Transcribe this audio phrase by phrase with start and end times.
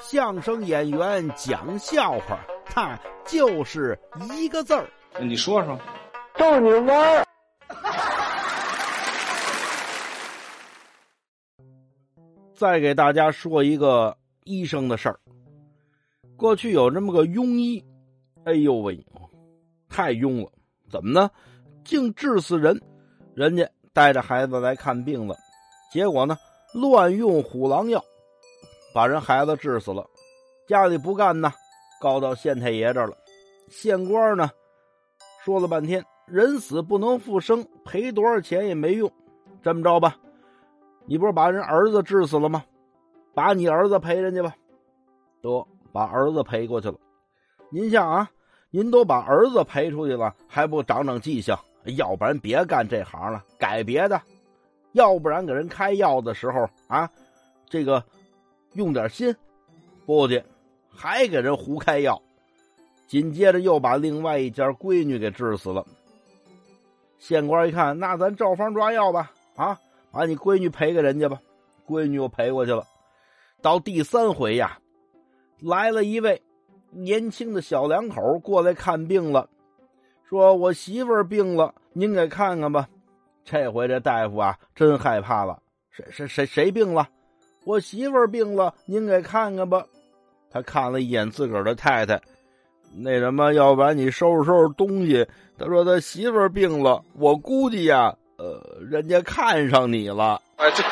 [0.00, 3.98] 相声演员讲笑话，他就是
[4.32, 4.88] 一个字儿。
[5.20, 5.78] 你说说，
[6.36, 7.26] 逗你玩儿。
[12.54, 15.18] 再给大家说一个医生的事儿。
[16.36, 17.84] 过去有这么个庸医，
[18.44, 19.04] 哎呦喂，
[19.88, 20.50] 太庸了！
[20.90, 21.30] 怎么呢？
[21.84, 22.80] 竟治死人！
[23.34, 25.36] 人家带着孩子来看病了，
[25.92, 26.36] 结果呢，
[26.74, 28.02] 乱用虎狼药，
[28.94, 30.04] 把人孩子治死了。
[30.66, 31.52] 家里不干呢，
[32.00, 33.16] 告到县太爷这儿了。
[33.68, 34.50] 县官呢，
[35.44, 39.10] 说了半天，人死不能复生，赔多少钱也没用。
[39.62, 40.16] 这么着吧。
[41.06, 42.64] 你不是把人儿子治死了吗？
[43.34, 44.54] 把你儿子赔人家吧，
[45.40, 46.94] 得把儿子赔过去了。
[47.70, 48.30] 您像啊，
[48.70, 51.56] 您都把儿子赔出去了，还不长长记性？
[51.96, 54.20] 要不然别干这行了，改别的。
[54.92, 57.10] 要不然给人开药的时候啊，
[57.68, 58.04] 这个
[58.74, 59.34] 用点心，
[60.06, 60.42] 不去，
[60.88, 62.20] 还给人胡开药。
[63.06, 65.86] 紧接着又把另外一家闺女给治死了。
[67.18, 69.78] 县官一看，那咱照方抓药吧，啊。
[70.14, 71.40] 把你闺女赔给人家吧，
[71.86, 72.86] 闺女又赔过去了。
[73.62, 74.78] 到第三回呀，
[75.58, 76.42] 来了一位
[76.90, 79.48] 年轻的小两口过来看病了，
[80.28, 82.86] 说我媳妇儿病了，您给看看吧。
[83.42, 87.08] 这回这大夫啊，真害怕了，谁谁谁谁病了？
[87.64, 89.84] 我媳妇儿病了，您给看看吧。
[90.50, 92.20] 他看了一眼自个儿的太太，
[92.96, 95.26] 那什么，要不然你收拾收拾东西。
[95.58, 98.14] 他说他媳妇儿病了，我估计呀。
[98.38, 100.40] 呃，人家看上你了。
[100.56, 100.82] 哎，对。